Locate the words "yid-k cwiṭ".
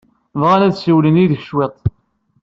1.21-1.77